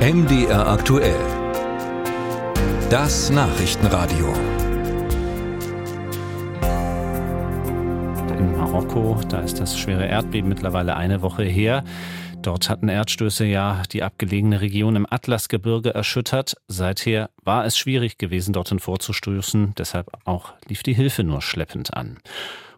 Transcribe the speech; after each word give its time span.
MDR 0.00 0.66
aktuell. 0.66 1.20
Das 2.88 3.28
Nachrichtenradio. 3.28 4.32
In 8.38 8.56
Marokko, 8.56 9.20
da 9.28 9.40
ist 9.40 9.60
das 9.60 9.78
schwere 9.78 10.06
Erdbeben 10.06 10.48
mittlerweile 10.48 10.96
eine 10.96 11.20
Woche 11.20 11.42
her. 11.42 11.84
Dort 12.40 12.70
hatten 12.70 12.88
Erdstöße 12.88 13.44
ja 13.44 13.82
die 13.92 14.02
abgelegene 14.02 14.62
Region 14.62 14.96
im 14.96 15.06
Atlasgebirge 15.08 15.92
erschüttert. 15.92 16.56
Seither 16.66 17.28
war 17.44 17.66
es 17.66 17.76
schwierig 17.76 18.16
gewesen, 18.16 18.54
dorthin 18.54 18.78
vorzustoßen. 18.78 19.74
Deshalb 19.76 20.08
auch 20.24 20.54
lief 20.66 20.82
die 20.82 20.94
Hilfe 20.94 21.24
nur 21.24 21.42
schleppend 21.42 21.92
an. 21.92 22.16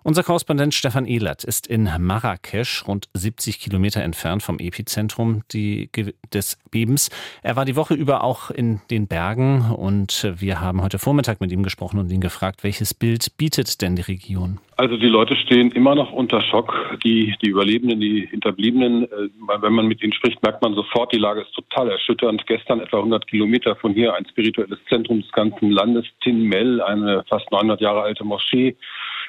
Unser 0.04 0.24
Korrespondent 0.24 0.74
Stefan 0.74 1.06
Ehlert 1.06 1.44
ist 1.44 1.68
in 1.68 1.88
Marrakesch, 2.00 2.84
rund 2.88 3.08
70 3.14 3.60
Kilometer 3.60 4.02
entfernt 4.02 4.42
vom 4.42 4.58
Epizentrum 4.58 5.42
des 5.52 6.58
Bebens. 6.72 7.08
Er 7.42 7.54
war 7.54 7.64
die 7.64 7.76
Woche 7.76 7.94
über 7.94 8.24
auch 8.24 8.50
in 8.50 8.80
den 8.90 9.06
Bergen 9.06 9.70
und 9.70 10.32
wir 10.36 10.60
haben 10.60 10.82
heute 10.82 10.98
Vormittag 10.98 11.40
mit 11.40 11.52
ihm 11.52 11.62
gesprochen 11.62 12.00
und 12.00 12.10
ihn 12.10 12.20
gefragt, 12.20 12.64
welches 12.64 12.94
Bild 12.94 13.36
bietet 13.36 13.80
denn 13.80 13.94
die 13.94 14.02
Region? 14.02 14.58
Also 14.76 14.96
die 14.96 15.06
Leute 15.06 15.36
stehen 15.36 15.70
immer 15.70 15.94
noch 15.94 16.10
unter 16.10 16.40
Schock. 16.40 16.74
Die, 17.04 17.36
die 17.40 17.50
Überlebenden, 17.50 18.00
die 18.00 18.26
Hinterbliebenen, 18.26 19.04
äh, 19.04 19.28
wenn 19.60 19.72
man 19.72 19.86
mit 19.86 20.02
ihnen 20.02 20.12
spricht, 20.12 20.42
merkt 20.42 20.62
man 20.62 20.74
sofort, 20.74 21.12
die 21.12 21.18
Lage 21.18 21.42
ist 21.42 21.54
total 21.54 21.90
erschütternd. 21.90 22.44
Gestern 22.48 22.80
etwa 22.80 22.96
100 22.96 23.28
Kilometer 23.28 23.76
von 23.76 23.94
hier 23.94 24.14
ein 24.14 24.26
spirituelles 24.26 24.80
Zentrum 24.88 25.20
des 25.22 25.30
ganzen 25.30 25.70
Landes, 25.70 26.06
Tin 26.24 26.48
Mel, 26.48 26.80
eine 26.80 27.22
fast 27.28 27.48
900 27.52 27.80
Jahre 27.80 28.02
alte 28.02 28.24
Moschee, 28.24 28.74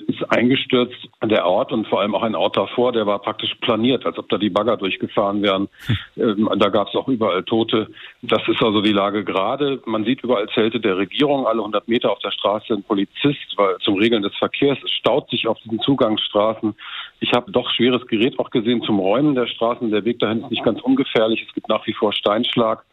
ist 0.08 0.24
eingestürzt. 0.32 1.10
Der 1.24 1.46
Ort 1.46 1.72
und 1.72 1.88
vor 1.88 2.02
allem 2.02 2.16
auch 2.16 2.24
ein 2.24 2.36
Ort 2.36 2.58
davor, 2.58 2.92
der 2.92 3.06
war 3.06 3.20
praktisch 3.20 3.54
planiert, 3.62 4.06
als 4.06 4.18
ob 4.18 4.30
da 4.30 4.38
die 4.38 4.50
Bagger 4.50 4.78
durchgefahren 4.78 5.42
wären. 5.42 5.70
Hm. 6.16 6.50
da 6.58 6.70
gab 6.70 6.90
es 6.90 6.96
auch 6.96 7.08
überall 7.08 7.44
Tote. 7.44 7.88
Das 8.22 8.42
ist 8.48 8.62
also 8.62 8.82
die 8.82 8.92
Lage 8.92 9.24
gerade. 9.24 9.82
Man 9.86 10.06
sieht 10.06 10.24
überall 10.24 10.48
Zelte 10.50 10.80
der 10.80 10.98
Regierung, 10.98 11.48
alle 11.48 11.60
100 11.60 11.88
Meter 11.88 12.12
auf 12.12 12.20
der 12.20 12.32
Straße 12.32 12.74
ein 12.74 12.84
Polizist, 12.84 13.58
weil 13.58 13.78
zum 13.80 13.96
Regeln 13.96 14.24
des 14.24 14.36
Verkehrs. 14.36 14.78
Es 14.84 14.92
staut 14.92 15.30
sich 15.30 15.48
auf 15.48 15.58
diesen 15.60 15.80
Zugangsstraßen. 15.80 16.76
Ich 17.20 17.34
habe 17.34 17.52
doch 17.52 17.70
schweres 17.72 18.06
Gerät 18.08 18.40
auch 18.40 18.50
gesehen 18.50 18.82
zum 18.82 19.00
Räumen 19.00 19.36
der 19.36 19.48
Straßen. 19.48 19.92
Der 19.92 20.06
Weg 20.06 20.20
dahin 20.20 20.42
ist 20.44 20.52
nicht 20.52 20.64
ganz 20.64 20.82
ungefährlich. 20.82 21.46
Es 21.48 21.54
gibt 21.54 21.70
nach 21.70 21.86
wie 21.88 21.94
vor 21.94 22.14
Steinschlag. 22.14 22.84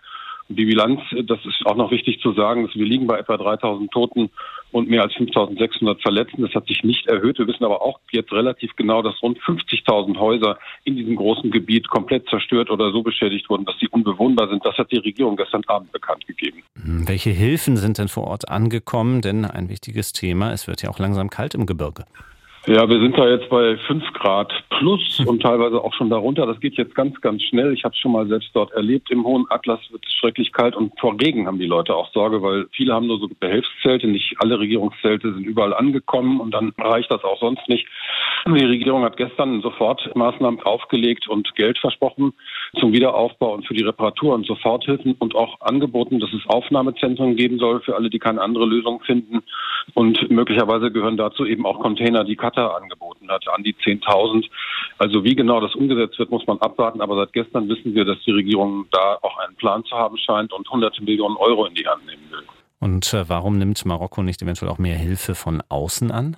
Die 0.50 0.64
Bilanz, 0.64 1.00
das 1.26 1.38
ist 1.46 1.64
auch 1.64 1.76
noch 1.76 1.92
wichtig 1.92 2.20
zu 2.20 2.32
sagen, 2.32 2.66
dass 2.66 2.74
wir 2.74 2.84
liegen 2.84 3.06
bei 3.06 3.18
etwa 3.18 3.36
3000 3.36 3.88
Toten 3.92 4.30
und 4.72 4.90
mehr 4.90 5.02
als 5.02 5.14
5600 5.14 6.02
Verletzten. 6.02 6.42
Das 6.42 6.52
hat 6.54 6.66
sich 6.66 6.82
nicht 6.82 7.06
erhöht. 7.06 7.38
Wir 7.38 7.46
wissen 7.46 7.64
aber 7.64 7.82
auch 7.82 8.00
jetzt 8.10 8.32
relativ 8.32 8.74
genau, 8.74 9.00
dass 9.00 9.22
rund 9.22 9.38
50.000 9.38 10.18
Häuser 10.18 10.58
in 10.82 10.96
diesem 10.96 11.14
großen 11.14 11.52
Gebiet 11.52 11.88
komplett 11.88 12.28
zerstört 12.28 12.68
oder 12.68 12.90
so 12.90 13.02
beschädigt 13.02 13.48
wurden, 13.48 13.64
dass 13.64 13.78
sie 13.78 13.86
unbewohnbar 13.88 14.48
sind. 14.48 14.64
Das 14.64 14.76
hat 14.76 14.90
die 14.90 14.98
Regierung 14.98 15.36
gestern 15.36 15.62
Abend 15.68 15.92
bekannt 15.92 16.26
gegeben. 16.26 16.64
Hm, 16.82 17.06
welche 17.06 17.30
Hilfen 17.30 17.76
sind 17.76 17.98
denn 17.98 18.08
vor 18.08 18.24
Ort 18.24 18.48
angekommen? 18.48 19.22
Denn 19.22 19.44
ein 19.44 19.68
wichtiges 19.68 20.12
Thema, 20.12 20.52
es 20.52 20.66
wird 20.66 20.82
ja 20.82 20.90
auch 20.90 20.98
langsam 20.98 21.30
kalt 21.30 21.54
im 21.54 21.66
Gebirge. 21.66 22.06
Ja, 22.66 22.86
wir 22.86 23.00
sind 23.00 23.16
da 23.16 23.26
jetzt 23.26 23.48
bei 23.48 23.78
fünf 23.86 24.04
Grad 24.12 24.52
plus 24.68 25.20
und 25.26 25.40
teilweise 25.40 25.82
auch 25.82 25.94
schon 25.94 26.10
darunter. 26.10 26.44
Das 26.46 26.60
geht 26.60 26.74
jetzt 26.74 26.94
ganz, 26.94 27.18
ganz 27.22 27.42
schnell. 27.42 27.72
Ich 27.72 27.84
habe 27.84 27.94
es 27.94 28.00
schon 28.00 28.12
mal 28.12 28.26
selbst 28.28 28.50
dort 28.52 28.70
erlebt. 28.72 29.10
Im 29.10 29.24
hohen 29.24 29.46
Atlas 29.48 29.80
wird 29.90 30.04
es 30.06 30.12
schrecklich 30.12 30.52
kalt 30.52 30.76
und 30.76 30.92
vor 31.00 31.16
Regen 31.18 31.46
haben 31.46 31.58
die 31.58 31.66
Leute 31.66 31.94
auch 31.94 32.12
Sorge, 32.12 32.42
weil 32.42 32.66
viele 32.72 32.92
haben 32.92 33.06
nur 33.06 33.18
so 33.18 33.28
Behelfszelte. 33.28 34.06
Nicht 34.06 34.34
alle 34.40 34.58
Regierungszelte 34.58 35.32
sind 35.32 35.44
überall 35.44 35.72
angekommen 35.72 36.38
und 36.38 36.52
dann 36.52 36.74
reicht 36.78 37.10
das 37.10 37.24
auch 37.24 37.40
sonst 37.40 37.66
nicht. 37.68 37.86
Die 38.46 38.64
Regierung 38.64 39.04
hat 39.04 39.16
gestern 39.16 39.62
sofort 39.62 40.14
Maßnahmen 40.14 40.60
aufgelegt 40.60 41.28
und 41.28 41.54
Geld 41.56 41.78
versprochen 41.78 42.34
zum 42.78 42.92
Wiederaufbau 42.92 43.54
und 43.54 43.66
für 43.66 43.74
die 43.74 43.84
Reparatur 43.84 44.34
und 44.34 44.46
Soforthilfen 44.46 45.14
und 45.18 45.34
auch 45.34 45.60
angeboten, 45.60 46.20
dass 46.20 46.32
es 46.32 46.46
Aufnahmezentren 46.46 47.36
geben 47.36 47.58
soll 47.58 47.80
für 47.80 47.96
alle, 47.96 48.10
die 48.10 48.18
keine 48.18 48.40
andere 48.42 48.66
Lösung 48.66 49.00
finden. 49.00 49.42
Und 49.94 50.30
möglicherweise 50.30 50.90
gehören 50.90 51.16
dazu 51.16 51.44
eben 51.44 51.66
auch 51.66 51.80
Container, 51.80 52.24
die 52.24 52.36
Katar 52.36 52.76
angeboten 52.76 53.28
hat, 53.28 53.46
an 53.48 53.62
die 53.62 53.74
10.000. 53.74 54.46
Also 54.98 55.24
wie 55.24 55.34
genau 55.34 55.60
das 55.60 55.74
umgesetzt 55.74 56.18
wird, 56.18 56.30
muss 56.30 56.46
man 56.46 56.58
abwarten. 56.58 57.00
Aber 57.00 57.16
seit 57.16 57.32
gestern 57.32 57.68
wissen 57.68 57.94
wir, 57.94 58.04
dass 58.04 58.18
die 58.26 58.32
Regierung 58.32 58.86
da 58.90 59.18
auch 59.22 59.38
einen 59.38 59.56
Plan 59.56 59.84
zu 59.84 59.96
haben 59.96 60.16
scheint 60.18 60.52
und 60.52 60.68
hunderte 60.70 61.02
Millionen 61.02 61.36
Euro 61.36 61.66
in 61.66 61.74
die 61.74 61.86
Hand 61.86 62.06
nehmen 62.06 62.30
will. 62.30 62.42
Und 62.80 63.12
äh, 63.12 63.28
warum 63.28 63.58
nimmt 63.58 63.84
Marokko 63.84 64.22
nicht 64.22 64.40
eventuell 64.42 64.70
auch 64.70 64.78
mehr 64.78 64.96
Hilfe 64.96 65.34
von 65.34 65.62
außen 65.68 66.10
an? 66.10 66.36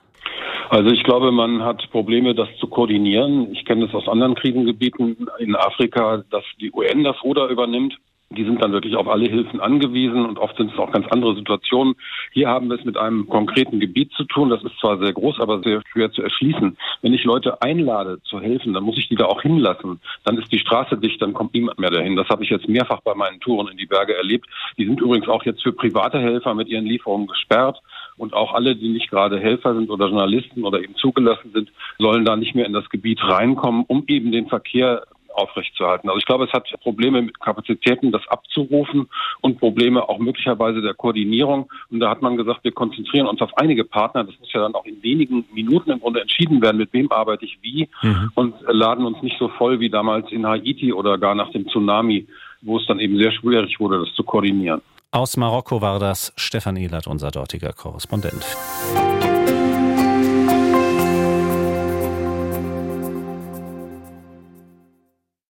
Also 0.71 0.91
ich 0.91 1.05
glaube, 1.05 1.32
man 1.32 1.62
hat 1.62 1.91
Probleme, 1.91 2.34
das 2.34 2.49
zu 2.59 2.66
koordinieren. 2.66 3.53
Ich 3.53 3.66
kenne 3.66 3.87
das 3.87 3.94
aus 3.94 4.09
anderen 4.09 4.34
Krisengebieten 4.34 5.28
in 5.38 5.55
Afrika, 5.55 6.25
dass 6.31 6.44
die 6.60 6.72
UN 6.72 7.05
das 7.05 7.22
Ruder 7.22 7.49
übernimmt. 7.49 7.99
Die 8.34 8.44
sind 8.44 8.62
dann 8.62 8.72
wirklich 8.72 8.97
auf 8.97 9.09
alle 9.09 9.26
Hilfen 9.28 9.60
angewiesen 9.60 10.25
und 10.26 10.38
oft 10.38 10.56
sind 10.56 10.72
es 10.72 10.78
auch 10.78 10.93
ganz 10.93 11.06
andere 11.09 11.34
Situationen. 11.34 11.94
Hier 12.32 12.48
haben 12.48 12.69
wir 12.69 12.78
es 12.78 12.84
mit 12.84 12.97
einem 12.97 13.28
konkreten 13.28 13.81
Gebiet 13.81 14.12
zu 14.12 14.25
tun. 14.25 14.50
Das 14.50 14.62
ist 14.62 14.78
zwar 14.81 14.98
sehr 14.98 15.12
groß, 15.12 15.41
aber 15.41 15.60
sehr 15.60 15.82
schwer 15.93 16.10
zu 16.12 16.22
erschließen. 16.22 16.76
Wenn 17.03 17.15
ich 17.15 17.25
Leute 17.25 17.60
einlade 17.62 18.20
zu 18.22 18.41
helfen, 18.41 18.72
dann 18.72 18.84
muss 18.84 18.98
ich 18.98 19.09
die 19.09 19.16
da 19.16 19.26
auch 19.26 19.43
hinlassen. 19.43 20.00
Dann 20.25 20.38
ist 20.38 20.53
die 20.53 20.59
Straße 20.59 20.97
dicht, 20.98 21.20
dann 21.20 21.34
kommt 21.34 21.54
niemand 21.54 21.78
mehr 21.78 21.91
dahin. 21.91 22.16
Das 22.16 22.28
habe 22.28 22.44
ich 22.44 22.50
jetzt 22.50 22.69
mehrfach 22.69 23.00
bei 23.00 23.15
meinen 23.15 23.41
Touren 23.41 23.69
in 23.69 23.76
die 23.76 23.87
Berge 23.87 24.16
erlebt. 24.16 24.47
Die 24.78 24.87
sind 24.87 25.00
übrigens 25.00 25.28
auch 25.28 25.44
jetzt 25.44 25.62
für 25.62 25.72
private 25.72 26.19
Helfer 26.19 26.54
mit 26.54 26.69
ihren 26.69 26.87
Lieferungen 26.87 27.26
gesperrt. 27.26 27.81
Und 28.16 28.34
auch 28.34 28.53
alle, 28.53 28.76
die 28.76 28.88
nicht 28.88 29.10
gerade 29.10 29.41
Helfer 29.41 29.75
sind 29.75 29.91
oder 29.91 30.06
Journalisten 30.06 30.64
oder 30.64 30.81
eben 30.81 30.94
zugelassen 30.97 31.50
sind, 31.53 31.72
sollen 31.99 32.25
da 32.25 32.37
nicht 32.37 32.54
mehr 32.54 32.66
in 32.66 32.72
das 32.72 32.88
Gebiet 32.91 33.22
reinkommen, 33.22 33.84
um 33.87 34.04
eben 34.06 34.32
den 34.32 34.49
Verkehr 34.49 35.04
aufrechtzuerhalten. 35.34 36.09
Also 36.09 36.19
ich 36.19 36.26
glaube, 36.26 36.44
es 36.44 36.53
hat 36.53 36.69
Probleme 36.82 37.22
mit 37.22 37.41
Kapazitäten, 37.41 38.12
das 38.12 38.26
abzurufen 38.28 39.09
und 39.41 39.59
Probleme 39.59 40.09
auch 40.09 40.19
möglicherweise 40.19 40.81
der 40.81 40.94
Koordinierung. 40.94 41.70
Und 41.91 42.00
da 42.00 42.10
hat 42.10 42.22
man 42.22 42.37
gesagt, 42.37 42.65
wir 42.65 42.72
konzentrieren 42.72 43.26
uns 43.26 43.41
auf 43.41 43.56
einige 43.56 43.84
Partner. 43.84 44.25
Das 44.25 44.38
muss 44.38 44.53
ja 44.53 44.60
dann 44.60 44.75
auch 44.75 44.84
in 44.84 45.03
wenigen 45.03 45.44
Minuten 45.53 45.91
im 45.91 46.00
Grunde 46.00 46.20
entschieden 46.20 46.62
werden, 46.62 46.78
mit 46.78 46.93
wem 46.93 47.10
arbeite 47.10 47.44
ich 47.44 47.59
wie 47.62 47.88
mhm. 48.03 48.31
und 48.34 48.54
laden 48.69 49.04
uns 49.04 49.22
nicht 49.22 49.38
so 49.38 49.48
voll 49.48 49.81
wie 49.81 49.91
damals 49.91 50.31
in 50.31 50.47
Haiti 50.47 50.93
oder 50.93 51.19
gar 51.19 51.34
nach 51.34 51.50
dem 51.50 51.69
Tsunami, 51.69 52.26
wo 52.62 52.78
es 52.78 52.87
dann 52.87 53.00
eben 53.00 53.19
sehr 53.19 53.32
schwierig 53.32 53.81
wurde, 53.81 54.00
das 54.00 54.14
zu 54.14 54.22
koordinieren. 54.22 54.81
Aus 55.10 55.37
Marokko 55.37 55.82
war 55.82 55.99
das 55.99 56.32
Stefan 56.37 56.76
Ehlert, 56.76 57.06
unser 57.06 57.31
dortiger 57.31 57.72
Korrespondent. 57.72 58.47